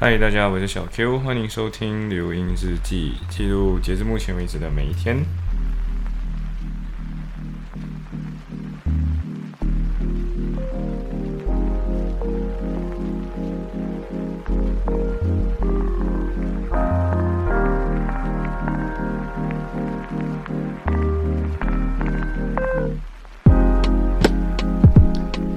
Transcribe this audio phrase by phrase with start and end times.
[0.00, 5.16] 嗨，大家，我是小 Q，欢迎收听流音日记，记录截至目前为止的每一天。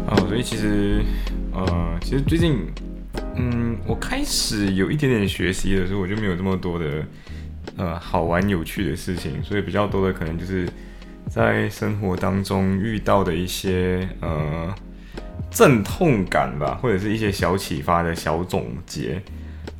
[0.07, 1.05] 哦，所以其实，
[1.53, 2.65] 呃，其实最近。
[3.35, 7.05] 嗯，我开始有一点点学习的时候，我就没有这么多的
[7.77, 10.67] 呃好玩有趣的事情，所以比较多的可能就是
[11.29, 14.73] 在生活当中遇到的一些呃
[15.49, 19.21] 阵痛感吧，或者是一些小启发的小总结，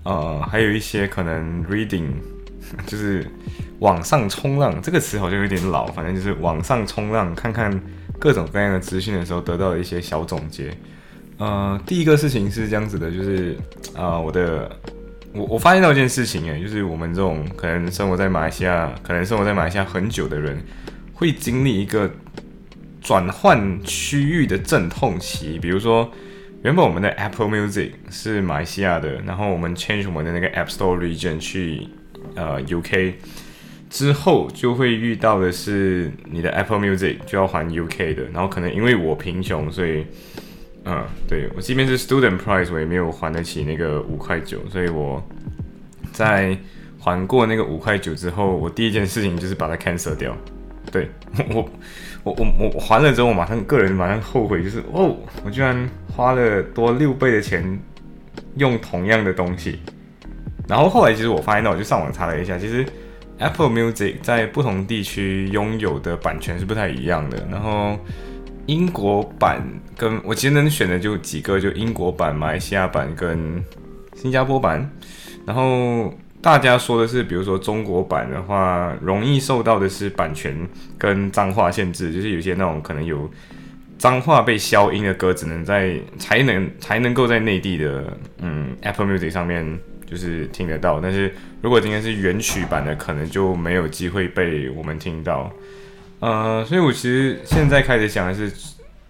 [0.04, 2.08] 呃，还有一些可能 reading，
[2.88, 3.26] 就是
[3.80, 7.80] 网上冲浪这个词好像有点老，反正就是网上冲浪，看看
[8.18, 10.74] 各种各样的资讯的时候得到的一些小总结。
[11.41, 13.58] 呃，第一个事情是这样子的，就是
[13.95, 14.70] 啊，我的
[15.34, 20.62] 我我发现到一件事情哎，就是我们这种可能生活在马来西亚，可能生活在马来西亚很久的人，
[21.16, 22.12] 会经历一个
[23.01, 25.57] 转换区域的阵痛期。
[25.57, 26.12] 比如说，
[26.62, 31.88] 原本我们的 Apple Music 是马来西亚的，然后我们 change 我们的那个 App Store region 去
[32.35, 33.13] 呃 UK
[33.90, 40.05] 之后，就会遇到的是你的 Apple Music 就要还 UK 的，然后可能因为我贫穷，所以。
[40.84, 45.23] 嗯，对我即便是 student price，我也没有还得起那个五块九，所以我
[46.12, 46.57] 在
[46.99, 50.35] 还过那个五块九之后，我第一件事情就是把它 cancel 掉。
[50.91, 51.07] 对
[51.54, 51.70] 我，
[52.23, 55.15] 我我我还了之后，我马上个人马上后悔，就是哦，
[55.46, 57.79] 我居然花了多六倍的钱
[58.55, 59.79] 用同样的东西。
[60.68, 62.84] 然后后来其实我发现到，我就上网查了一下，其实
[63.38, 67.47] Apple Music 在不同地区拥有的版权是不太一样的。
[67.50, 67.97] 然后
[68.72, 69.62] 英国版
[69.97, 73.62] 跟我其实能选的就几个，就英国版、马来西亚版跟
[74.16, 74.90] 新加坡版。
[75.46, 80.56] 然后大家说的是，比如说中国版的话，容易受到的是版权
[80.97, 83.29] 跟脏话限制，就是有些那种可能有
[83.97, 91.01] 脏话被消音的歌，只能在才能才能够在内地的嗯 Apple Music 上面就是听得到。
[91.01, 95.51] 但是如果今天是原曲版的，可能就没有机会被我们听到。
[96.21, 98.49] 呃，所以我其实现在开始想的是，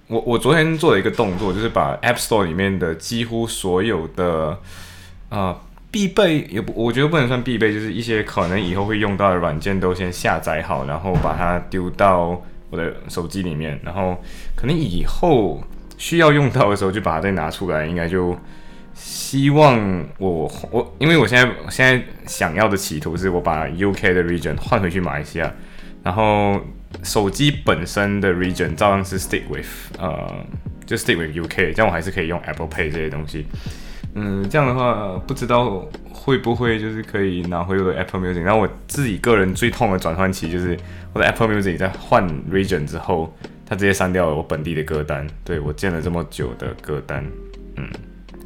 [0.07, 4.57] 我我昨天做了一个动作，就是把 App Store 里面的几乎所有的
[5.27, 5.59] 啊
[5.91, 14.17] 必备，也不我觉得不能算必备，就是一些可能以后会用到的软件都先下载好，然后把它丢到我的手机里面，然后
[14.55, 15.61] 可能以后
[15.97, 18.37] 需要用到的时候就把它再拿出来，应该就
[18.93, 25.53] 希望我我因为我现在现在想要的企图是我把 UK 的 region 换回去马来西亚，
[26.03, 26.61] 然后。
[27.03, 29.65] 手机本身的 region 照样是 stick with，
[29.97, 30.45] 呃，
[30.85, 33.45] 就 stick with UK，这样我还是可以用 Apple Pay 这些东西。
[34.13, 38.41] 嗯，这样的话不知道会不会就是可以拿回我的 Apple Music。
[38.41, 40.77] 然后我自己个人最痛的转换期就是
[41.13, 43.33] 我的 Apple Music 在换 region 之后，
[43.65, 45.25] 它直接删掉了我本地的歌单。
[45.45, 47.25] 对我建了这么久的歌单，
[47.77, 47.87] 嗯，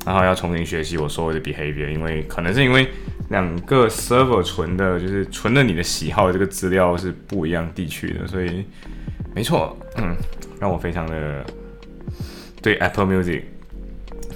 [0.05, 2.87] 然后要重新学习我所有的 behavior，因为可能是因为。
[3.29, 8.63] 两个 server 存的，就是存的你的喜好，这个资料是不一样地区的，所以
[9.33, 10.15] 没错，嗯，
[10.59, 11.43] 让我非常的
[12.61, 13.41] 对 Apple Music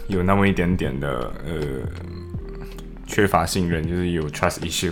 [0.08, 1.62] 有那么一点点的呃
[3.06, 4.92] 缺乏信任，就是有 trust issue。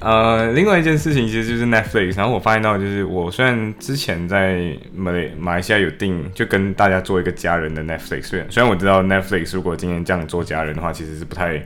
[0.00, 11.62] 呃，另外一件事情其实就是 Netflix，然后我发现到就是我虽然之前在马来马来西亚有订，就跟大家做一个家人的 Netflix，虽然虽然我知道 Netflix 如果今天这样做家人的话，其实是不太。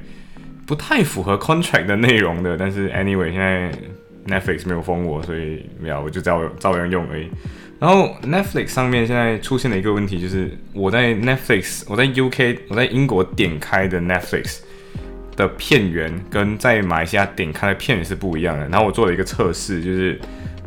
[0.67, 3.73] 不太符合 contract 的内容的，但是 anyway，现在
[4.25, 7.29] Netflix 没有封我，所以没有，我就照照样用而已。
[7.81, 14.61] 然后 Netflix 上面现在出现了一个问题，就是我在 Netflix，我在 UK，我在英国点开的 Netflix
[15.41, 18.69] 的片源跟在马来西亚点开的片源是不一样的。
[18.69, 20.21] 然后我做了一个测试，就是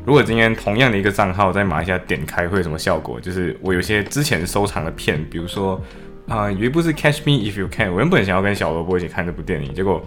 [0.05, 3.19] 如果今天同样的一个账号在马来西亚点开会有什么效果？
[3.19, 5.81] 就是我有些之前收藏的片，比如说。
[6.25, 10.01] 啊，有一部是《Catch Me If You Can》，我原本想要跟小萝卜一起看这部电影，结果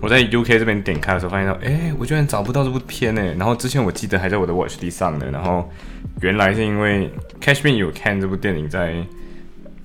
[0.00, 3.22] 我在 UK 这边点开的时候，发现到，哎，我居然找不到这部片呢。
[3.38, 5.70] 然后之前我记得还在我的 Watch 地上的，然后
[6.20, 7.08] 原来是因为
[7.40, 8.92] 《Catch Me If You Can》这部电影在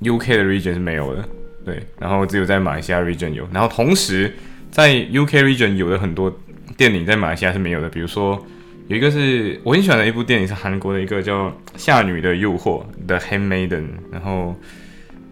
[0.01, 1.23] UK 的 region 是没有的，
[1.67, 3.47] 对，然后只有在马来西亚 region 有。
[3.53, 4.33] 然后同时
[4.71, 6.35] 在 UK region 有的很多
[6.75, 8.43] 电影在马来西亚是没有的，比如说
[8.87, 14.55] 有一个是我很喜欢的一部电影，是韩国的一个叫《夏女的诱惑》The Handmaiden，然后。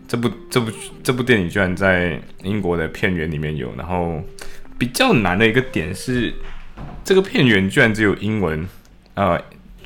[0.07, 0.71] 这部这部
[1.01, 4.21] 这部电影居然在英国的片源里面有，然后
[4.77, 6.31] 比较难的一个点是，
[7.03, 8.67] 这个片源居然只有英文，
[9.15, 9.41] 呃，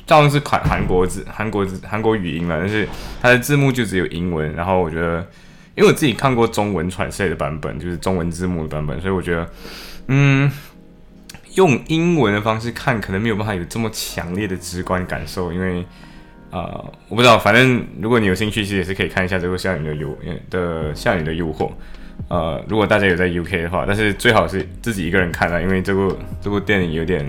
[0.06, 2.86] 照样是韩韩国字、韩国字、韩国语音了，但是
[3.22, 4.54] 它的字幕就只有英文。
[4.54, 5.26] 然后我觉得
[5.76, 9.50] 因为我自己看过中文传译的版本，就是中文字幕的版本，所以我觉得，
[10.08, 10.50] 嗯，
[11.54, 15.84] 用英文的方式看可能没有办法有这么强烈的直观感受，因为，
[16.50, 20.18] 呃，我不知道，反正如果你有兴趣，其实也是可以看一下这部《夏雨的诱
[20.50, 21.68] 的夏女的诱惑》。
[22.28, 27.26] 呃，如果大家有在 UK 的话，但是最好是自己一个人看啊，因为这部这部电影有点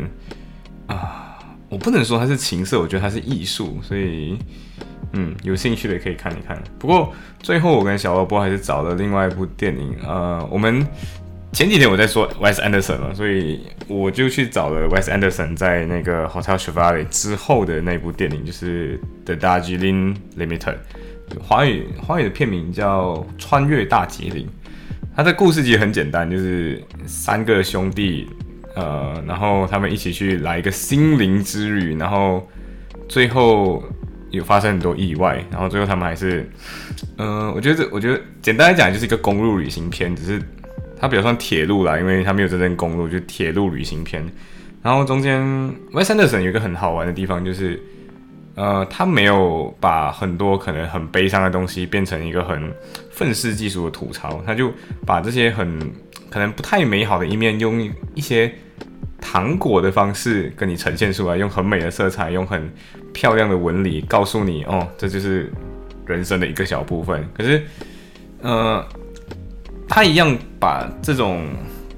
[0.87, 1.39] 啊，
[1.69, 4.37] 我不能说它是情色，我觉得它是艺术，所以
[5.13, 6.61] 嗯，有兴趣的可以看一看。
[6.79, 10.85] 不过最后我跟小萝卜还是找了另外一部电影，呃，我们
[11.51, 18.97] 前几天我在说 Wes Anderson 嘛，所以我就去找了 Wes Anderson 在那个 Hotel c h e v a l e 之后的那部电影，就是
[19.25, 20.77] The Darjeeling Limited，
[21.41, 24.45] 华语华语的片名叫《穿越大吉林》。
[25.13, 28.29] 他的故事其实很简单，就是三个兄弟，
[28.77, 32.47] 呃，然后他们一起去来一个心灵之旅，然后
[33.09, 33.83] 最后
[34.31, 36.49] 有发生很多意外，然后最后他们还是，
[37.17, 40.41] 嗯，我觉得这我觉得简单来讲就是一个公路旅行片，只是
[40.99, 44.25] 它比较像铁路啦，因为它没有真正公路，就铁路旅行片。
[44.81, 45.41] 然后中间
[45.93, 47.79] Wes Anderson 有一个很好玩的地方，就是。
[48.53, 52.61] 呃，他没有把很多可能很悲伤的东西变成一个很
[53.09, 54.69] 愤世嫉俗的吐槽，他就
[55.05, 55.79] 把这些很
[56.29, 58.53] 可能不太美好的一面，用一些
[59.21, 62.69] 糖果的方式跟你呈现出来，用很美的色彩，用很
[63.13, 65.49] 漂亮的纹理，告诉你哦，这就是
[66.05, 67.23] 人生的一个小部分。
[67.33, 67.63] 可是，
[68.41, 68.85] 呃，
[69.87, 71.47] 他一样把这种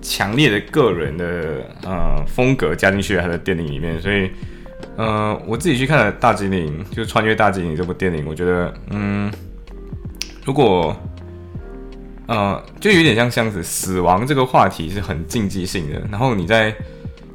[0.01, 4.29] 强烈的个人的呃风格加进去他的电影里面，所以。
[4.95, 9.31] 呃，我自己去看了《大吉岭》，就是《穿越大吉岭》这部电影，我觉得，嗯，
[10.45, 10.95] 如果，
[12.27, 15.99] 呃，就有点像这样子，死亡这个话题是很禁忌性的。
[16.11, 16.75] 然后你在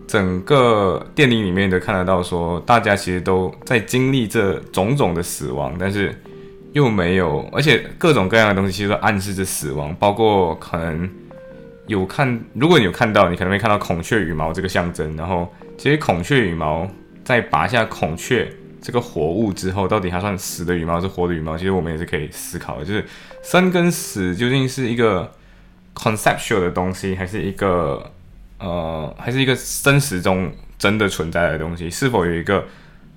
[0.08, 6.12] 整个电影里面都看得到，说大家其实都在经历这种种的死亡，但是
[6.72, 11.08] 又没有，而且各种各样的东西其实都暗示着死亡，包括可能
[11.87, 15.16] 有看，如果你有看到，你可能会看到孔雀羽毛这个象征。
[15.16, 15.46] 然后
[15.76, 16.88] 其实孔雀羽毛。
[17.25, 18.50] 在拔下孔雀
[18.81, 21.58] 这个活物之后，到底它算死的羽毛是活的羽毛？
[21.58, 23.04] 其实我们也是可以思考的，就是
[23.43, 25.31] 生跟死究竟是一个
[25.94, 28.11] conceptual 的东西，还是一个
[28.58, 31.88] 呃，还是一个真实中真的存在的东西？
[31.88, 32.64] 是否有一个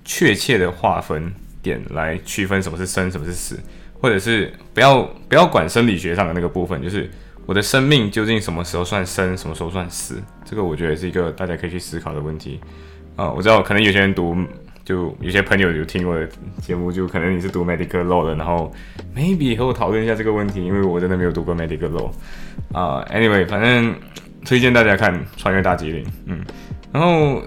[0.04, 3.58] 确切的划分点来区分什么是生，什么是死？
[4.00, 7.08] 或者是不要不要管生理学上的那个部分，就是
[7.46, 10.20] 我的生命究竟什么时候算生，什么时候算死？
[10.44, 12.60] 这个我觉得是一个大家可以去思考的问题。
[13.14, 14.36] 啊，我知道，可能有些人读，
[14.84, 16.28] 就有些朋友有听我的
[16.60, 18.72] 节目，就可能你是读 medical law 的，然后
[19.14, 22.10] maybe 和我讨论一下这个问题，因为我真的没有读过 medical law。
[22.72, 23.94] 啊，anyway，反正
[24.44, 26.04] 推荐大家看《穿越大吉岭》。
[26.26, 26.40] 嗯，
[26.92, 27.42] 然后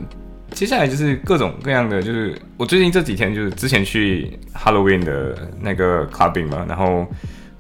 [0.51, 7.06] 接下来就是各种各样的，就是我最近这几天就是之前去 Halloween 的那个 clubbing 嘛，然后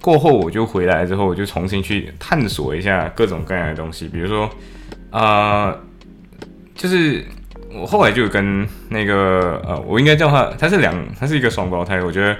[0.01, 4.49] 过后我就回来之后，我就重新去探索一下各种各样的东西，比如说
[5.11, 5.75] 啊，
[6.73, 7.23] 就是。
[7.77, 12.01] 我后来就跟那个呃，我应该叫他，他是两，他是一个双胞胎。
[12.01, 12.33] 我觉得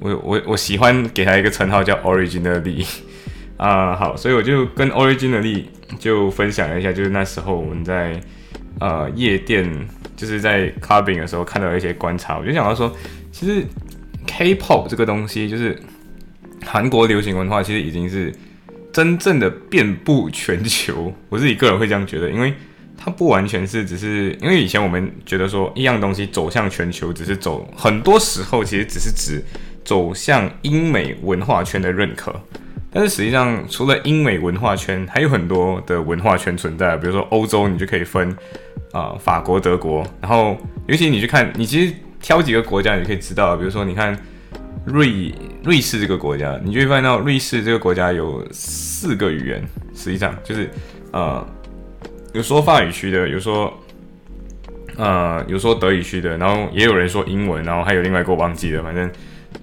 [0.00, 2.86] 我我我喜欢给他一个称号叫 Originally
[3.58, 5.64] 啊，好，所以我就跟 Originally
[5.98, 8.20] 就分享了一下，就是那时候我们在
[8.80, 9.70] 呃夜店，
[10.16, 12.94] 就是在 clubbing 的时候看到一些观察，我就想到说，
[13.30, 13.64] 其实
[14.26, 15.78] K-pop 这个东西，就是
[16.64, 18.34] 韩国流行文化，其实已经是
[18.92, 21.12] 真正的遍布全球。
[21.28, 22.52] 我自己个人会这样觉得，因为。
[23.00, 29.40] 它不完全是只是因为以前我们觉得说一样东西走向全球，只是走很多时候其实只是指
[29.84, 32.34] 走向英美文化圈的认可，
[32.90, 38.36] 但是实际上除了英美文化圈，还有很多的文化圈存在，比如说欧洲，你就可以分
[38.92, 44.18] 啊法国、德国，然后尤其你去看，你其实挑几个国家，你可以知道，比如说你看
[44.84, 49.62] 瑞瑞士这个国家，你就会发现到瑞士这个国家有四个语言，
[49.94, 50.70] 实际上就是
[51.12, 51.46] 呃。
[52.34, 53.72] 有说法语区的，有说，
[54.98, 59.10] 呃，有说德语区的，然后也有人说英文，然后还有另外一个我忘记了，反正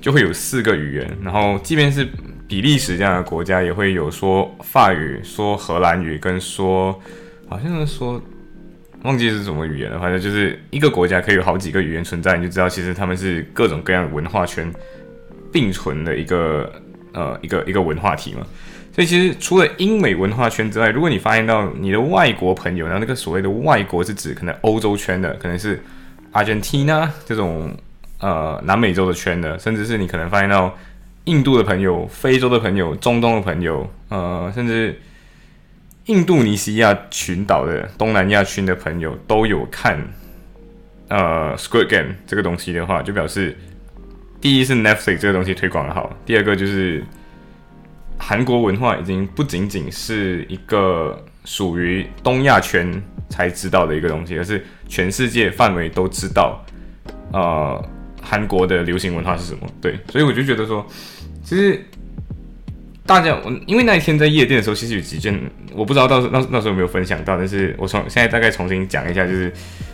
[0.01, 1.17] 就会有四个语言。
[1.23, 2.05] 然后即便是
[2.47, 6.99] 比利时这样的国家，也会有说法语、说荷兰语跟说，
[7.47, 8.21] 好像是说
[9.03, 9.99] 忘记是什么语言了。
[9.99, 14.71] 反正就是一个国家可以有好几个语言存在，你就知道其实他们是各种各样文化圈
[15.51, 16.71] 并存的一个
[17.13, 18.45] 呃一个一个文化体嘛。
[18.93, 25.83] 所以其实除了英美文化圈之外，如果你发现到你的外国朋友，然后那个所谓的外国是指可能欧洲圈的，可能是
[26.31, 27.75] Argentina 这种
[28.19, 30.73] 呃南美洲的圈的，甚至是你可能发现到
[31.25, 34.99] 印度的朋友、非洲的朋友、中东的朋友，呃，甚至
[36.05, 40.01] 印度尼西亚群岛的东南亚群的朋友都有看
[41.09, 43.57] 呃 Squid Game 这个东西的话，就表示
[44.39, 47.03] 第一是 Netflix 这个东西推广的好，第二个就是。
[48.17, 52.89] 韩国文化已经不仅仅是一个属于东亚圈
[53.27, 56.63] 才知道的一个东西，而是全世界范围都知道，
[57.33, 57.89] 呃，
[58.21, 59.67] 韩国的流行文化是什么。
[59.81, 60.87] 对，所以我就觉得说，
[61.45, 61.81] 其实
[63.05, 65.39] 大家，我因为那一天在夜店的时候，其实有几件，
[65.73, 69.53] 我不知道到时那那时候有没有分享到，但是我从现在大概重新讲一下，就是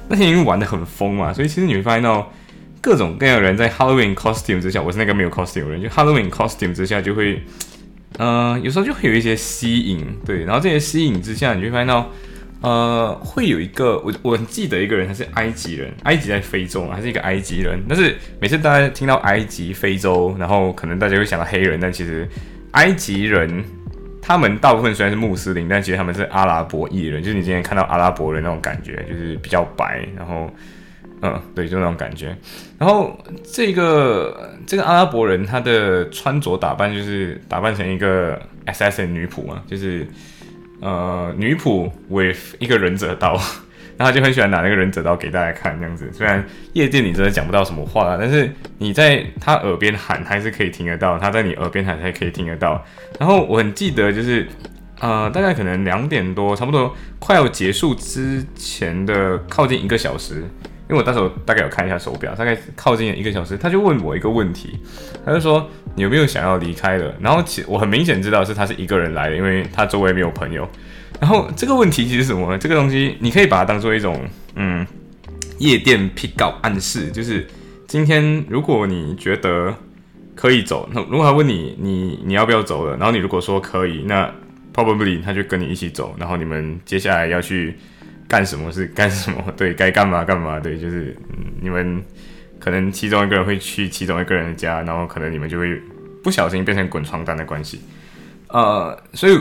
[0.09, 2.33] 那天因为玩的很疯嘛，所以其实你会发现到
[2.81, 7.43] 各种各样的人在 Halloween costume 之下，我是那个没有 costume 的人，就 Halloween costume 之下就会。
[8.17, 12.11] 呃，有时候就会有一些吸引，对，然后这些吸引之下，你就发现到，
[12.61, 17.79] 呃，会有一个我我很记得一个人，他是埃及人，埃及在非洲，他是一个埃及人。
[17.89, 22.27] 但是每次大家听到埃及、非洲，然后可能大家会想到黑人，但其实
[22.71, 23.63] 埃及人
[24.21, 30.49] 他们大部分虽然是穆斯林，但其实他们是阿拉伯裔人，就是你今天看到阿拉伯人那种感觉，就是比较白，然后。
[31.23, 32.35] 嗯，对，就那种感觉。
[32.79, 40.03] 然后这个这个阿拉伯人，他的穿着打扮就是打扮成一个 SS 女仆嘛，就是
[40.81, 43.39] 呃女仆 with 一个忍者刀，
[43.97, 46.11] 然后就很喜欢拿那个忍者刀给大家看这样子。
[46.11, 52.83] 虽然夜店你真的讲不到什么话，但是你在他耳边喊还是可以听得到，他在你耳边喊还可以听得到。
[53.19, 54.47] 然后我很记得就是
[54.99, 60.43] 呃大概可能两点多，差不多快要结束之前的靠近一个小时。
[60.91, 64.77] 因为我到时候大概有看一下手表，大概靠近一个小时，他就问我一个问题，
[65.25, 67.15] 他就说你有没有想要离开的？
[67.21, 70.67] 然后其我很明显知道是他是一个人来的，因为他周围没有朋友。
[71.21, 72.51] 然后这个问题其实什么？
[72.51, 72.57] 呢？
[72.57, 74.19] 这个东西你可以把它当做一种
[74.55, 74.85] 嗯
[75.59, 77.47] 夜店 pick up 暗示，就是
[77.87, 79.73] 今天如果你觉得
[80.35, 84.29] 可以走，那如果他问你你你要不要走了，然后你如果说可以，那
[84.73, 87.77] probably 他就跟你一起走，然后你们接下来要去。
[88.31, 89.43] 干什么是干什么？
[89.57, 90.57] 对该干嘛干嘛？
[90.57, 91.13] 对，就是
[91.59, 92.01] 你们
[92.61, 95.77] 可能其中一个人会去其中一个人的家，然后可能你们就会
[96.23, 97.81] 不小心变成滚床单的关系。
[98.47, 99.37] 呃，所以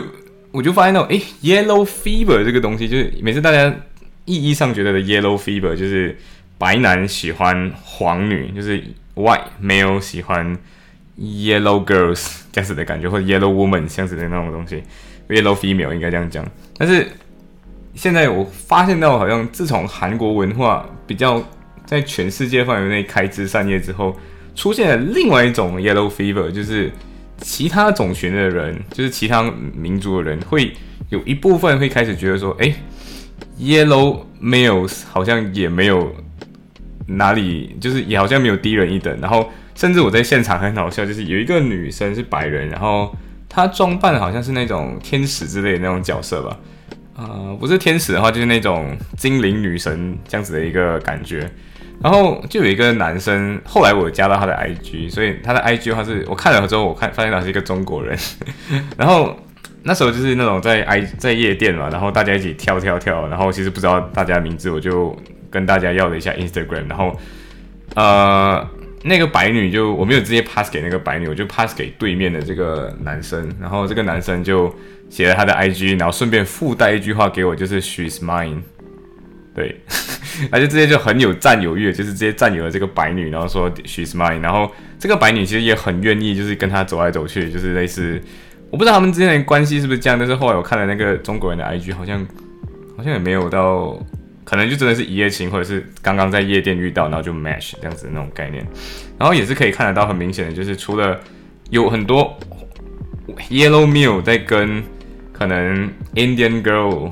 [0.51, 3.73] 我就发现到，诶 y e l l o w fever 这个东西，就是每次大家
[4.25, 6.17] 意义上觉得的 yellow fever，就是
[6.57, 8.83] 白男喜欢黄女，就是
[9.15, 10.53] white male 喜欢
[11.17, 14.83] yellow girls 这样子的感觉，或者 yellow woman 这样子的那种东西
[15.29, 16.45] ，yellow female 应该这样讲，
[16.77, 17.07] 但是。
[17.93, 21.43] 现在我发现到，好像自从韩国文化比较
[21.85, 24.15] 在全世界范围内开枝散叶之后，
[24.55, 26.91] 出现了另外一种 yellow fever，就是
[27.37, 29.43] 其他种群的人，就是其他
[29.75, 30.71] 民族的人，会
[31.09, 32.73] 有一部分会开始觉得说，哎
[33.59, 36.15] ，yellow males 好像也没有
[37.07, 39.19] 哪里，就是也好像没有低人一等。
[39.19, 43.13] 然后甚至我在现场很好笑，就是有一个女生是白人，然后
[43.49, 46.57] 她装扮好像是那种天使之类的那种角色吧。
[47.15, 51.49] 呃，不是天使的话，就是那种精灵女神这样子的一个感觉。
[52.01, 58.17] 然后就有一个男生，后来我加到他的 IG，所以他的 IG 的话是我看了之后，我看发现他是一个中国人。
[58.97, 59.37] 然后
[59.83, 65.15] 那时候就是那种在 I 在夜店嘛，然后大家一起跳跳跳，然后其实不知道大家名字，我就
[65.51, 66.87] 跟大家要了一下 Instagram。
[66.89, 67.15] 然后
[67.93, 68.67] 呃，
[69.03, 73.49] 那个白女就我没有直接 pass 给那个白女，我就 pass 给对面的这个男生。
[73.59, 74.73] 然后这个男生就。
[75.11, 78.61] 写了他的 IG，然后顺便附带一句话给我，就是 She's mine。
[79.53, 79.81] 对，
[80.49, 84.39] 而且直接就很有占有欲，就是直接占有了这个白女，然后说 She's mine。
[84.39, 88.21] 然后这个白女其实也很愿意，就是跟他走来走去，就是类似，
[88.69, 92.25] 我不知道他们之间的关系是不是这样，但是后来我看了那个中国人的 IG，好像
[92.95, 94.01] 好像也没有到，
[94.43, 98.65] 可能就真的是一夜情，或者是刚刚在夜店遇到，然后就 match 这样子的那种概念。
[99.17, 101.19] 然后也是可以看得到很明显的，就是除了
[101.69, 102.37] 有很多
[103.49, 104.83] yellow meal 在跟
[105.31, 107.11] 可能 Indian girl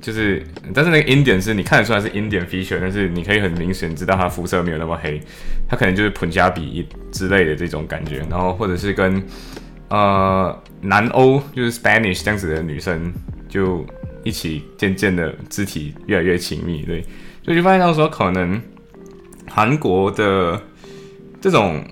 [0.00, 5.20] 就是，但是那个 Indian 是你看得出来是 Indian feature，但是你可以很明显知道他肤色没有那么黑，
[5.68, 9.22] 他可能就是普加比之类的这种感觉，然后或者是跟
[9.88, 13.12] 呃南欧就是 Spanish 这样子的女生
[13.48, 13.84] 就
[14.26, 17.00] 一起渐渐的肢体越来越亲密，对，
[17.42, 18.60] 所以就发现到说可能
[19.48, 20.60] 韩国的
[21.40, 21.82] 这种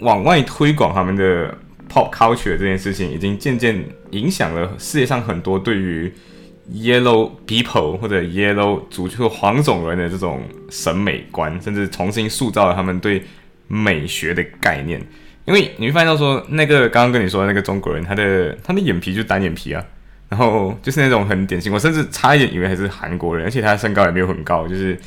[0.00, 1.56] 往外推广他们的。
[1.88, 6.12] pop culture 这件事情已经渐渐影响了世界上很多对于
[6.70, 13.22] yellow people 或者 yellow 族就黄种人的这种审美观，甚至重新塑造了他们对
[13.68, 15.00] 美学的概念。
[15.44, 19.82] 因为你会发现到说，那个刚刚跟你说的那个中国人，他的他的眼皮就单眼皮啊，
[20.28, 24.98] 然后就是那种很典型，我甚至差一点以为还是韩国人，而且他身高也没有很高，就是。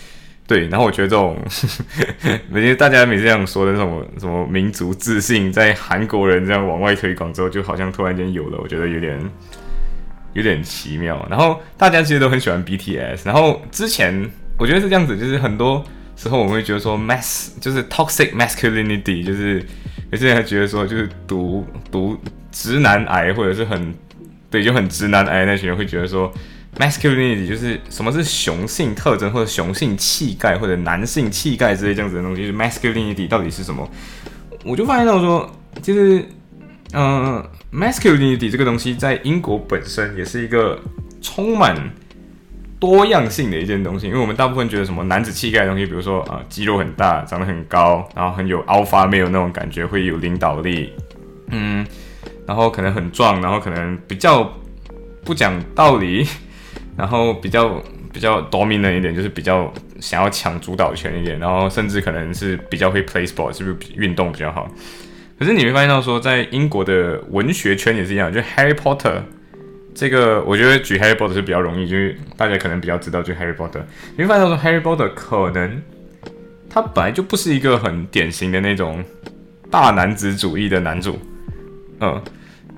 [0.48, 1.38] 对，然后我觉得这种，
[2.50, 9.20] 每天大家每次这样说的那种什么民族自信，在韩国人这样往外推广之后，就好像突然间有了，我觉得有点
[10.34, 11.24] 有点奇妙。
[11.30, 15.86] 然后大家其实都很喜欢 BTS，然后之前我觉得是这样子，就是很多
[16.16, 19.64] 时候我们会觉得说 mass 就是 toxic masculinity，就是
[20.10, 22.18] 有些人还觉得说就是毒毒
[22.52, 23.94] 直男癌或者是很
[24.50, 26.34] 对就很直男癌那群人会觉得说
[26.78, 33.88] ，masculinity 就是什么是雄性特征或者雄性气概或者男性气概之类这样子的东西，就是 masculinity 到底是什么？
[34.66, 35.50] 我就发现到说，
[35.82, 36.26] 就是
[36.94, 40.80] 嗯，masculinity 这个东西在英国本身也是一个
[41.22, 41.76] 充满
[42.80, 50.92] 多样性的一件东西，因为我们大部分觉得什么男子气概的东西，比如说啊肌肉很大，长得很高，然后很有 alpha 没有那种感觉，会有领导力，
[51.52, 51.86] 嗯。
[52.50, 54.52] 然后可能很壮，然后可能比较
[55.24, 56.26] 不讲道理，
[56.98, 57.80] 然后比较
[58.12, 64.68] 比较 dominant 一点，就是比较想要抢主导权一点，然后甚至可能是比较会 play sport，是不是运动比较好？
[65.38, 69.22] 可是你会发现到说，在英国的文学圈也是一样，就 Harry Potter
[69.94, 73.82] 这个，我觉得举 Harry Potter 是比较容易，就是大家可能比较知道，就 Harry Potter。
[74.18, 75.80] 你会发现到说，Harry Potter 可能
[76.68, 79.04] 他本来就不是一个很典型的那种
[79.70, 81.20] 大男子主义的男主，
[82.00, 82.20] 嗯。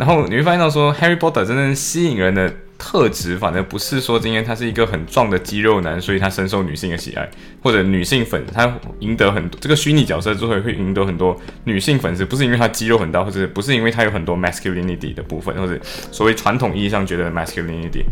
[0.01, 7.29] 然后你会发现到说，Harry Potter 真正吸引人的特质，反而不是说今天他是一个很壮的肌肉男，所以他深受女性的喜爱，
[7.61, 15.79] 或者女性粉他赢得很多这个虚拟角色之后会赢得很多女性粉丝，不是因为他肌肉很大，或者不是因为他有很多 masculinity 的部分，或者
[16.11, 18.03] 所谓传统意义上觉得 masculinity，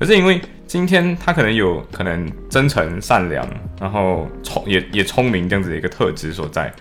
[0.00, 3.48] 而是因为今天他可能有可能真诚善良，
[3.80, 6.74] 然后聪也也聪明这样子的一个特质所在，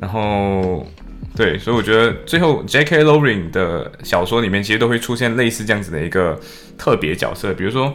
[0.00, 0.86] 然后。
[1.36, 3.04] 对，所以我觉得最后 J.K.
[3.04, 6.40] Rowling 的小说里面其实都会出现类似这样子的一个
[6.78, 7.94] 特别角色，比如说，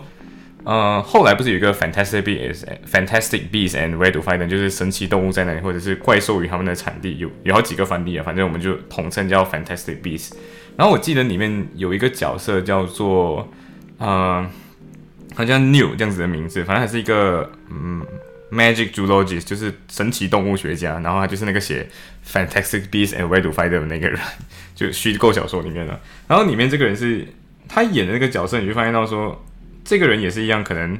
[0.63, 10.33] 呃，后来不是有一个 Fantastic Beasts、Fantastic Beasts and Where to Find Them，就是神奇动物在哪里，或者是怪兽与他们的产地，有有好几个翻译啊，反正我们就统称叫 Fantastic Beasts。
[10.77, 13.51] 然后我记得里面有一个角色叫做，
[13.97, 14.47] 呃，
[15.33, 18.05] 好像 New 这样子的名字，反正还是一个，嗯。
[18.51, 21.87] Magic zoologist 就是神奇动物学家，然后他就是那个写
[22.31, 24.19] Fantastic Beasts and Where to Find Them 那个人，
[24.75, 25.99] 就虚构小说里面的。
[26.27, 27.27] 然后里面这个人是
[27.67, 29.43] 他演的那个角色，你就发现到说，
[29.83, 30.97] 这个人也是一样，可能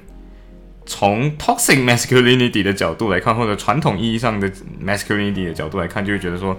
[0.85, 4.51] 从 Toxic Masculinity 的角度来看，或者传统意义上的
[4.83, 6.57] Masculinity 的角度来看，就会觉得说，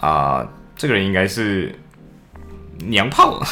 [0.00, 1.72] 啊，这个人应该是
[2.86, 3.42] 娘炮。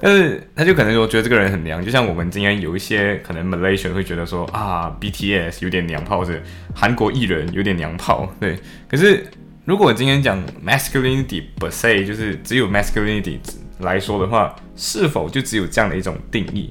[0.00, 6.38] 但是他就可能说觉得这个人很娘，就像我们今天有一些可能 Malaysia 会觉得说啊 BTS 有点娘炮，或者
[6.74, 8.58] 韩国艺人有点娘炮，对。
[8.86, 9.24] 可是
[9.64, 13.38] 如果我今天讲 masculinity per se，就是只有 masculinity
[13.80, 16.70] 来说的话，是否就只有这样的一种定义？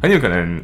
[0.00, 0.62] 很有可能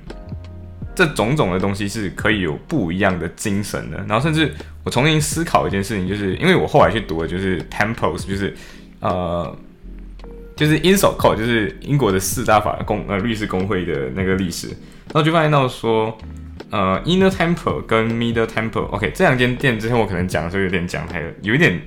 [0.95, 3.99] 这种种的东西是可以有不一样的精神的。
[4.09, 4.53] 然后甚至
[4.85, 8.55] 我重新思考一件事情，就是因为我后来去读的就是 Temples，就是
[9.01, 9.57] 呃。
[10.57, 16.17] 就是 Inso Code，就是英国的四大法公呃律师工会的那个历史，然后就发现到说，
[16.71, 21.81] 呃，Inner Temple 跟 Middle Temple，OK，这两间店之前我可能讲的时候有点讲太有一点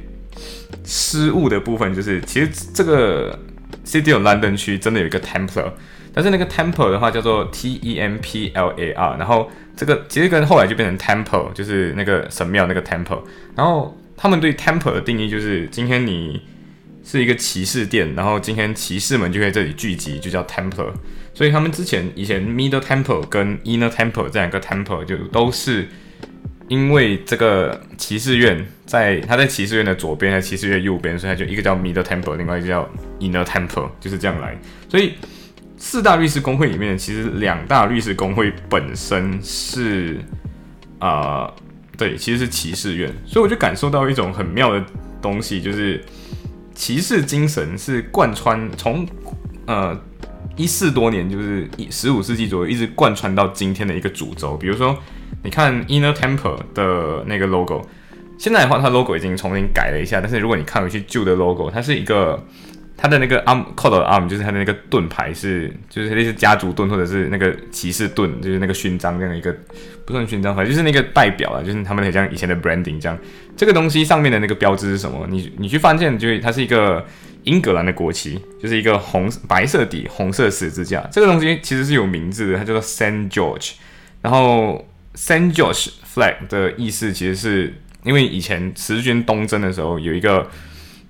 [0.83, 3.37] 失误的部分，就是其实这个
[3.85, 5.71] City of London 区真的有一个 Temple，
[6.13, 13.21] 但是那个 Temple 的话叫做 T E M P L A R，然后这个其实跟后来就变成 Temple，就是那个神庙那个 Temple，
[13.55, 16.41] 然后他们对 Temple 的定义就是今天你。
[17.01, 20.91] 是一个骑士店，然后今天骑士们就在这里聚集，就叫 Temple。
[21.39, 25.87] 所以他们之前以前 Middle Temple 跟 Inner Temple 这两个 Temple 就都是
[26.67, 32.89] 因为这个骑士院在他在骑士院的左边，在骑士院右边，所以他就一个叫 Middle Temple，另外一个叫
[33.21, 34.59] Inner Temple，就是这样来。
[34.89, 35.13] 所以
[35.77, 40.17] 四大律师工会里面，其实两大律师工会本身是
[40.99, 41.49] 啊，
[41.97, 43.09] 对，其实是骑士院。
[43.25, 44.85] 所以我就感受到一种很妙的
[45.21, 46.03] 东西，就是。
[46.75, 49.05] 骑士精神是贯穿从
[49.65, 50.01] 呃
[50.55, 54.57] 一四多年，就是一十五世纪左右，一直贯穿到今天的一个主轴。
[54.57, 54.97] 比如说，
[55.43, 57.87] 你看 Inner Temple 的那个 logo，
[58.37, 60.19] 现在的话，它 logo 已经重新改了一下。
[60.19, 62.45] 但是如果你看回去旧的 logo，它是一个
[62.97, 69.55] 它的那个 arm c o d arm，就是它的那个盾牌是就是类似家族盾或者是那个骑士盾，就是那个勋章这样的一个
[70.05, 73.17] 不算勋章，反正就是那个代表啊，就是他们很像以前的 branding 这样。
[73.55, 75.25] 这个东西上面的那个标志是什么？
[75.29, 77.05] 你你去发现，就是它是一个
[77.43, 81.07] 英格兰的国旗，就是一个红白色底红色十字架。
[81.11, 83.73] 这个东西其实是有名字的，它叫做 Saint George。
[84.21, 87.73] 然后 Saint George flag 的意思其实是
[88.03, 90.47] 因为以前十字军东征的时候有一个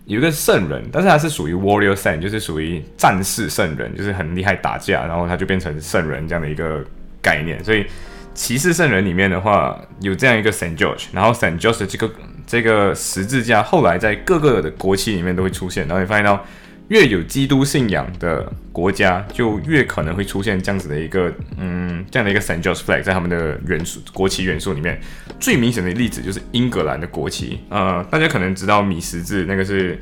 [0.06, 6.84] 有一个圣人，但是他是属于 Warrior Saint，就是属于战士圣人，就是很厉害打架，然后他就变成圣人这样的一个
[7.22, 7.64] 概念。
[7.64, 7.86] 所以
[8.34, 12.10] 骑士圣人里面的话有这样一个 Saint George，然后 Saint George 这个。
[12.50, 16.44] 这个十字架后来在各个的国旗里面都会出现，然后你发现到
[16.88, 25.00] 越有基督信仰的国家，就越可能会出现这样子的一个嗯这样的一个 Saint George flag 在他们的元素国旗元素里面。
[25.40, 30.00] 最明显的例子就是英格兰的国旗，呃，大家可能知道米十字那个是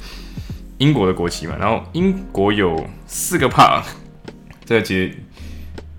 [0.78, 3.84] 英国的国旗嘛，然后英国有四个 part，
[4.64, 5.14] 这个其实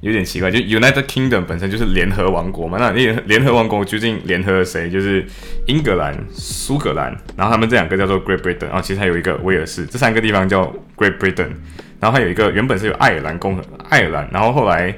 [0.01, 4.89] 有点奇怪，就 United Kingdom 本身就是联合王国嘛，那联联合王国究竟联合了谁？
[4.89, 5.27] 就是
[5.67, 10.65] 英格兰、苏格兰，然后他们这两个叫做 Great Britain，然后其实还有一个威尔士，这三个地方叫
[10.97, 11.51] Great Britain，
[12.01, 14.95] 然后还有一个原本是有爱尔兰共和，爱尔兰，然后后来。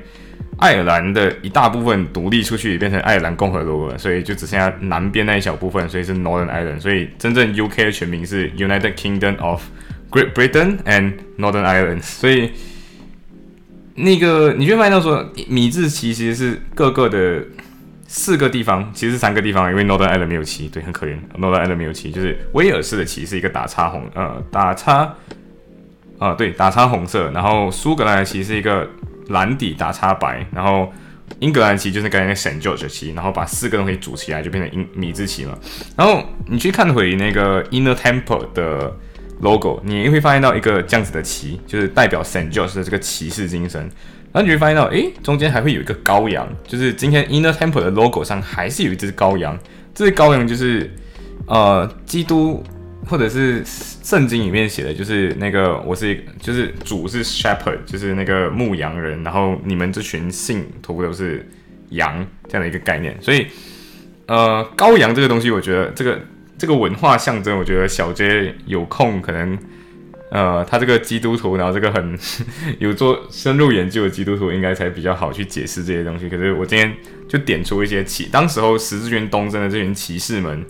[0.59, 6.79] 爱尔兰的一大部分独立出去，变成爱尔兰共和国了，所以就只剩下南边那一小部分，所以是 Northern Ireland。
[6.81, 9.63] 所以真正 UK 的全名是 United Kingdom of
[10.11, 12.03] Great Britain and Northern Ireland。
[12.03, 12.51] 所以
[14.03, 17.43] 那个你会发现到说，米字旗其实是各个的
[18.07, 21.17] 四个地方，其实是三个地方，因为 Northern Ireland 没有旗，对，很可怜。
[21.39, 25.15] Northern Ireland 没有旗，就是威尔士的旗是一个打叉红，呃，打叉，
[26.19, 28.89] 啊，对，打叉红色，然后苏格兰的旗是一个。
[29.31, 30.93] 蓝底打叉白，然后
[31.39, 35.57] 英格兰旗就是刚才那 Saint George 旗，然后把四个东西组起来就变成英米字旗了。
[35.97, 38.93] 然后你去看回那个 Inner Temple 的
[39.41, 43.81] logo，你会发现到一个这样子的旗，就是代表 Saint George 的这个骑士精神。
[44.33, 49.59] 然后你会发现到，诶，中间还会有一个羔羊，就是今天 Inner Temple 的 logo 上还是有一只羔羊。
[49.95, 50.91] 这只羔羊就是
[51.47, 52.63] 呃基督。
[53.07, 61.45] 或者是圣经里面写的，就是那个我是一就是主是 shepherd，就是那个牧羊人，然后你们这群信徒都是
[61.89, 63.17] 羊这样的一个概念。
[63.21, 63.47] 所以，
[64.27, 66.21] 呃，羔羊这个东西，我觉得这个
[66.61, 69.59] 这个文化象征，我觉得小 J 有空可能，
[70.31, 72.19] 呃，他这个基督徒，然后这个很
[72.79, 76.29] 有做深入研究的基督徒，应该才比较好去解释这些东西。
[76.29, 76.95] 可是我今天
[77.27, 80.63] 就点出一些骑，当时候十字军东征的这群骑士们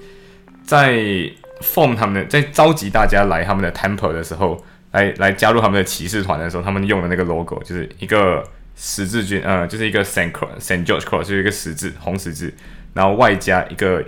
[0.62, 1.30] 在。
[1.60, 8.42] form 他们的在召集大家来他们的 temple 的时候，来来加入他们的骑士团的时候，他们用的那个 logo 就是一个
[8.74, 12.50] 十字军，呃，就是一个 Saint Cross Saint George Cross，就是一个十字红十字，
[12.94, 14.02] 然后外加一个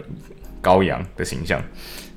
[0.63, 1.63] 羔羊的形象。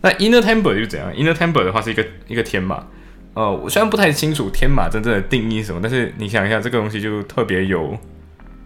[0.02, 2.86] 那 inner temper 就怎样？inner temper 的话是一个一个天马，
[3.34, 7.98] 呃，我虽然不太清楚天马真正的定义是什么，但是你想一下，这个东西就特别有。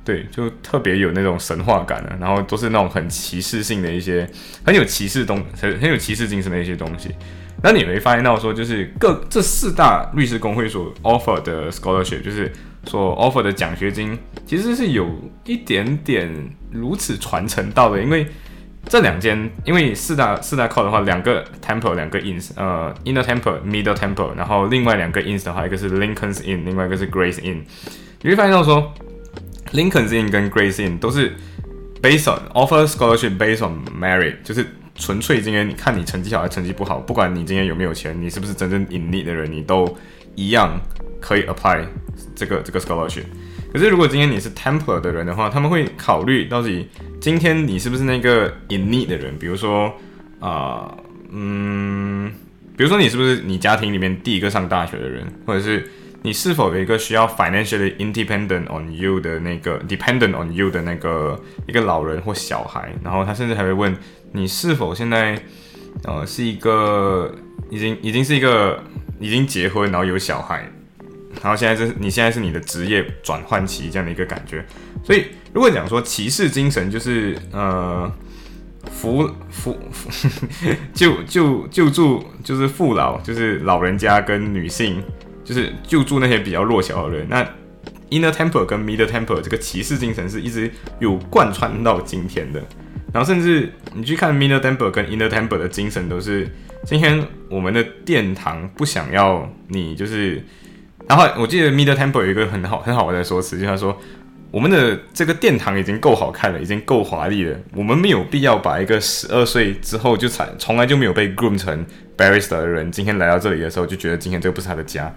[0.05, 4.27] 对，就特别有那种神话感的，然后都是那种很歧视性的一些，
[4.65, 7.09] 很有歧视东，很很有歧视精神的一些东西。
[7.61, 12.51] 那你没发现到说，就是各这四大律师工会所 offer 的 scholarship，就是
[12.85, 15.07] 所 offer 的奖学金，其实是有
[15.45, 16.27] 一点点
[16.71, 18.01] 如此传承到的。
[18.01, 18.25] 因为
[18.87, 27.61] 这两间，因为四大四大 c o 的话，两个 temple，两个 ins，呃，inner temple，middle temple，然后另外两个 ins 的话，一个是 Lincoln's Inn，另外一个是 Grace Inn，
[28.21, 28.93] 你会发现到说。
[29.71, 31.31] Lincoln's Inn 跟 Grace Inn 都是
[32.01, 34.65] based on offer scholarship based on merit，就是
[34.95, 39.95] 纯粹今天你看你成绩好还是成绩不好，不管你今天有没有钱，你是不是真正 in need 的人，你都
[40.33, 40.81] 一样
[41.21, 41.85] 可以 apply
[42.39, 43.25] 这个这个 scholarship。
[43.71, 46.87] 可是如果今天你是 Templar 的人的话，他们会考虑到底
[47.19, 49.93] 今天你是不是那个 in need 的人，比如说
[50.39, 50.95] 啊，
[51.31, 52.31] 嗯，
[52.77, 55.89] 比如说你是不是你家庭里面第一个上大学的人，或者是。
[56.21, 62.93] 你是否有一个需要 financially independent on you 的那个 dependent on you 的那个一个老人或小孩？
[63.01, 63.95] 然后他甚至还会问
[64.33, 65.41] 你是否现在
[66.03, 67.33] 呃是一个
[67.69, 68.83] 已经已经是一个
[69.17, 70.69] 已经结婚然后有小孩，
[71.41, 74.65] 然后现在是你现在是你的职业转换期这样的一个感觉。
[75.03, 78.11] 所以如果讲说骑士精神就是呃
[78.91, 79.77] 扶扶
[80.93, 85.03] 救救救助就是父老就是老人家跟女性。
[85.41, 87.27] 就是救助那些比较弱小的人。
[87.27, 87.43] 那
[88.11, 92.63] Inner Temple 跟 Middle Temple 这个骑士精神是一直有贯穿到今天的。
[93.11, 96.47] 然后甚至你去看 Middle Temple 跟 Inner Temple 的精神，都是
[96.85, 100.45] 今天我们的殿堂不想要你，就是。
[101.09, 103.99] 然后我记得 Middle Temple 有一个很好很好玩的说辞，就是说
[104.51, 111.83] 我们的这个殿堂已经够好看了，已经够华丽了，我们没有必要把一个十二岁之后就才从来就没有被 groom 成
[112.15, 115.11] barrister 的人，今天来到这里的时候就觉得今天这个不是他的家。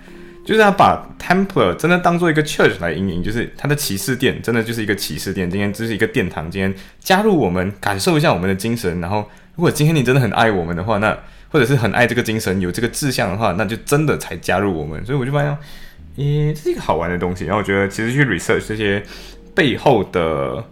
[0.45, 5.49] 就是他把 Temple 真的当做一个 church 来经营，就是他的骑士殿真的就是一个骑士殿。
[5.49, 9.01] 今天这是一个殿堂，今天加入我们，感受一下我们的精神。
[9.01, 9.19] 然后，
[9.55, 11.17] 如果今天你真的很爱我们的话，那
[11.53, 15.07] 或者是很爱这个精神，有这个志向的话，那就真的才加入我们。
[15.07, 15.57] 所以我就发现，
[16.17, 17.45] 诶，这是一个好玩的东西。
[17.45, 19.01] 然后我觉得，其实去 research 这些
[19.55, 20.65] 背后的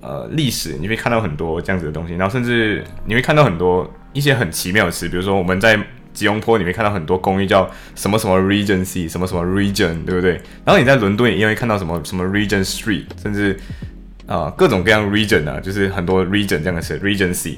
[0.00, 2.14] 呃历史，你会看到很多这样子的东西。
[2.16, 5.78] 然后甚至你会看到很多一些很奇妙的词，比如说我们在。
[6.16, 10.40] 吉隆坡你会看到很多公寓叫什么什么 Regency，什么什么 Region，对不对？
[10.64, 13.54] 然后你在伦敦也会看到什么什么 Regent Street，甚至
[14.26, 17.56] 啊各种各样 Region 啊，就是很多 Region 这样的词 Regency。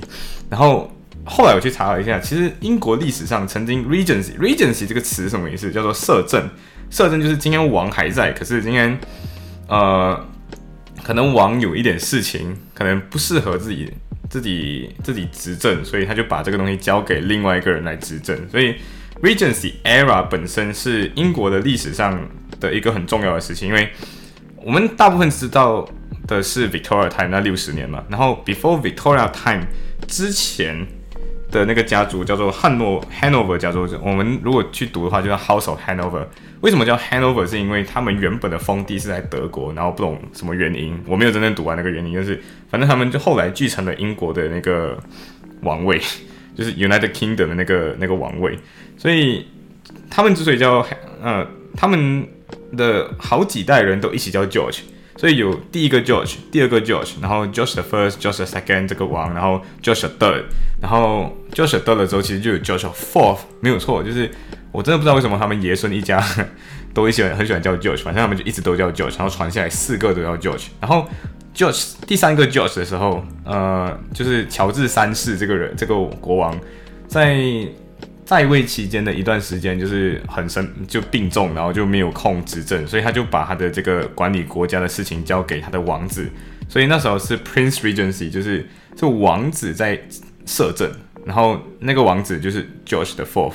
[0.51, 0.91] 然后
[1.29, 5.71] 后来我去查了一下，其实英国历史上曾经 Regency，Regency 这个词什么意思？
[5.71, 6.49] 叫做摄政，
[6.91, 8.99] 摄政就是今天王还在，可是今天
[9.69, 10.27] 呃
[11.03, 13.93] 可能王有一点事情，可能不适合自己。
[14.31, 18.37] 自己自己执政，所以他就把这个东西交给另外一个人来执政。
[18.51, 18.75] 所以
[19.23, 22.29] Regency era 本身是英国的历史上
[22.61, 23.89] 的一个很重要的事情，因为
[24.57, 25.89] 我们大部分知道
[26.27, 29.67] 的是 Victoria time 那六十年嘛，然后 before Victoria time
[30.07, 30.87] 之前
[31.51, 36.27] 的那个家族叫做汉诺 Hanover 家族，我们如果去读的话，就叫 House of Hanover。
[36.61, 37.47] 为什么叫 Hanover？
[37.47, 44.99] 是因为他们原本的封地是在德国，然后不懂什么原因，我没有真正读完那个原因，就是反正他们就后来继承了英国的那个
[45.63, 46.01] 王位，
[46.57, 48.59] 就是 United Kingdom 的那个那个王位，
[48.97, 49.47] 所以
[50.11, 50.85] 他们之所以叫
[51.23, 52.27] 呃，他们
[52.77, 54.81] 的好几代人都一起叫 George，
[55.19, 60.45] 所以有第一个 George，第二个 George，然后 George the First，George the Second 这个王，然后 George the Third，
[60.81, 64.31] 然后 George the Third 的时候其实就有 George the Fourth，没有错，就是。
[64.71, 66.23] 我真的不知道为什么他们爷孙一家
[66.93, 70.67] 都喜欢很喜欢叫 George，反正他们就一直都叫 George，然后传下来四个都叫 George。
[70.79, 71.09] 然后
[71.55, 76.55] George 第三个 George 的时候，呃，就是乔治三世这个人，这个国王
[77.09, 77.39] 在
[78.29, 86.29] 在位期间的一段时间就是很生就病重，然后就没有空执政，所以他就把他的这个管理国家的事情交给他的王子。
[86.69, 89.99] 所以那时候是 Prince Regency，就是这王子在
[90.45, 90.93] 摄政，
[91.25, 93.55] 然后那个王子就是 George the Fourth。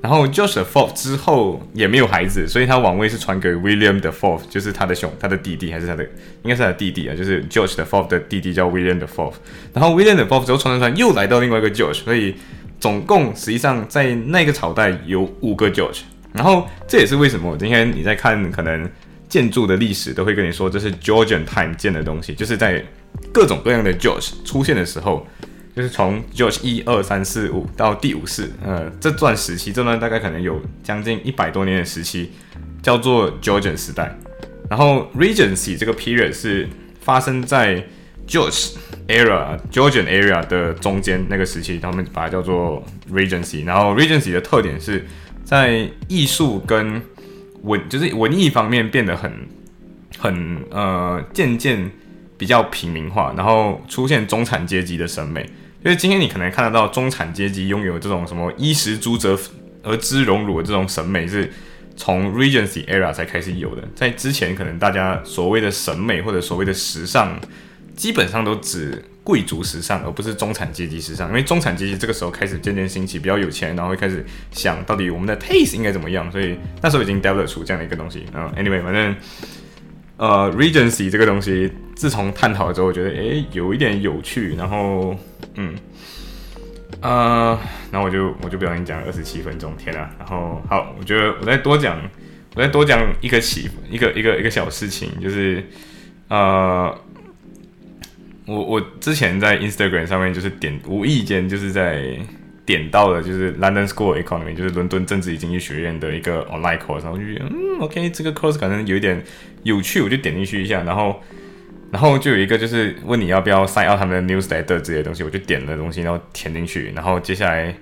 [0.00, 6.02] 然后 George the Fourth 之后也没有孩子，所以他王位是传给 William the Fourth，就是他的兄，他的弟弟还是他的，
[6.42, 9.34] 应该是他的弟弟啊，就是 George the Fourth 的弟弟叫 William the Fourth。
[9.74, 12.34] 然后 William the Fourth 之后传传传又来到另外一个 George，所以
[12.84, 16.00] 总共实际上在那个朝代有五个 George。
[16.34, 18.86] 然后这也是为什么今天你在看可能
[19.26, 22.84] 建筑的历史都会跟你说这是 Georgian time 建的东西，就是在
[23.32, 25.26] 各种各样的 George 出现的时候。
[25.76, 32.30] 就是从 George 一二三四五到第五世，呃，这段时期，这段大概可能有将近一百多年的时期，
[32.80, 34.16] 叫做 Georgian 时代。
[34.70, 36.68] 然后 Regency 这个 period 是
[37.00, 37.84] 发生在
[38.26, 38.72] George
[39.06, 43.64] era Georgian era 的中间那个时期，他们把它叫做 Regency。
[43.64, 45.06] 然后 Regency 的特点是
[45.44, 47.02] 在艺术跟
[47.62, 49.32] 文，就是文艺方面变得很
[50.18, 51.90] 很呃渐渐
[52.38, 55.42] 比较平民化，然后出现中产阶级的审美。
[55.84, 59.38] 因为今天你可能看得到中产阶级拥有这种什么衣食足则
[59.82, 61.52] 而知荣辱的这种审美，是
[61.94, 63.86] 从 Regency era 才开始有的。
[63.94, 67.38] 在之前，可能大家所谓的审美或者所谓的时尚，
[67.96, 71.28] 基本上都指贵族时尚，而不是中产阶级时尚。
[71.28, 76.30] 因为中产阶级这个时候开始渐渐兴起，比较有钱，然后会开始想到底我们的 taste 应该怎么样。
[76.30, 78.24] 所以那时候已经 develop 出这样的一个东西。
[78.34, 79.16] 嗯，anyway，反正
[80.16, 81.72] 呃，Regency 这个东西。
[81.94, 85.16] 自从探讨了之后，我觉得诶有一点有趣，然后
[85.54, 85.72] 嗯
[87.00, 87.56] 啊，
[87.92, 90.10] 然后我就我就不小心讲了二十七分钟，天啊！
[90.18, 91.96] 然后好，我觉得我再多讲，
[92.56, 95.64] 我再多讲一个起一个一个一个小事情，就是
[96.26, 96.92] 呃，
[98.46, 102.04] 我我之前在 Instagram 上面就是点无意间就是在
[102.66, 109.22] 点到了就是 London School Economy，就是伦敦政治与经济学院的一个 online course，然后就觉得嗯 OK，这个 course 可能有一点
[109.62, 111.20] 有趣，我就点进去一下，然后。
[111.92, 116.90] 然后就有一个就是问你要不要 sign out 他们的 newsletter 这些东西，我就点了东西，然后填进去。
[116.92, 117.72] 然后接下来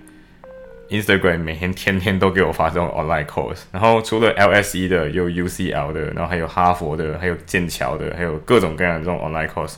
[0.90, 3.62] Instagram 每天天天都给我发这种 online course。
[3.72, 9.76] 然后除了 LSE 的，有 UCL 的，然后还有哈佛的，还有剑桥的，还有各种各样的这种 online course。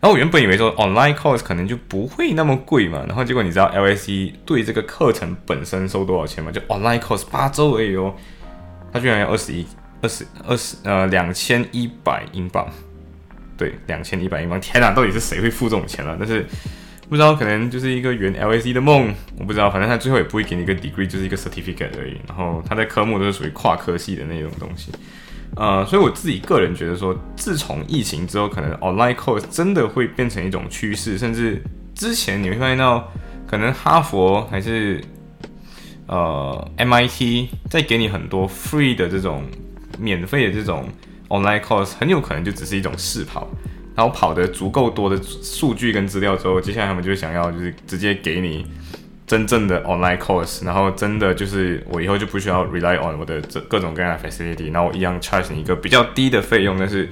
[0.00, 6.52] 然后我原本以为说 online course 可能就不会那么贵嘛，然后结果你知道 LSE 对这个课程本身收多少钱吗？
[6.52, 8.14] 就 online course 八周而已哦，
[8.92, 9.66] 它居然要二十一、
[10.00, 12.68] 二十二十呃两千一百英镑。
[13.56, 16.16] 对，两千一百英镑，天哪，到底是谁会付这种钱了？
[16.16, 16.46] 但是
[17.08, 22.16] 不知道，可能就是一个圆 LSE 的梦，我不知道，反正他最后也不会给你一个 degree，就是一个 certificate 而已。
[22.28, 24.92] 然后他的科目都是属于跨科系的那种东西，
[25.58, 31.62] 呃，所以我自己个人觉得说，自从疫情之后，可能 online course 真的会变成一种趋势，甚至
[31.94, 33.10] 之前你会发现到，
[33.46, 35.02] 可能哈佛还是
[36.06, 39.42] 呃 MIT 在给你很多 free 的这种
[39.98, 40.88] 免费的这种。
[41.30, 43.46] Online course 很有可能就只是一种试跑，
[43.94, 48.64] 然后跑的足够多的数据跟资料之后，接下来他们就想要就是直接给你
[49.28, 57.08] 真正的 online course，然后真的就是我以后就不需要 rely on 我的这各种各样的 facility，然后我一样 charge 你一个比较低的费用，但是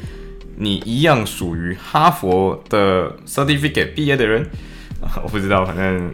[0.57, 4.45] 你一样属于哈佛的 certificate 毕业的人，
[5.23, 6.11] 我不知道，反正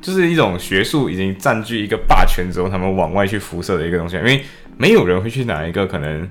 [0.00, 4.44] 就是一种学术已经占据一个霸权之后，他们往外去辐射的一个东西，因为
[4.76, 6.28] 没有人会去拿一个可能。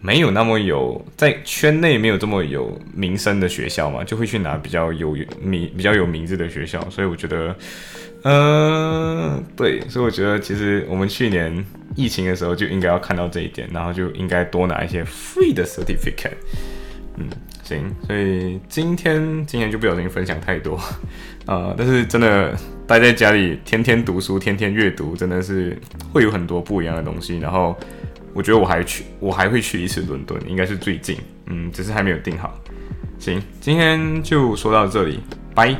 [0.00, 6.88] 没有那么有在圈内没有这么有名声的学校嘛，就会去拿比较有名、比较有名字的学校。
[6.90, 7.56] 所以我觉得，
[8.22, 11.64] 嗯，对，所以我觉得其实我们去年
[11.96, 16.36] 疫情的时候就应该要看到这一点，然后就应该多拿一些 free 的 certificate。
[17.18, 17.28] 嗯，
[17.64, 20.78] 行，所以今天今天就不小心分享太多，
[21.46, 22.54] 呃，但是真的
[22.86, 25.76] 待在家里天天读书，天天阅读，真的是
[26.12, 27.38] 会有很多不一样的东西。
[27.38, 27.74] 然后
[28.36, 32.60] 我觉得我还去，我还会去一次伦敦，应该是最近，嗯，只是还没有定好。
[33.18, 35.20] 行，今天就说到这里，
[35.54, 35.74] 拜。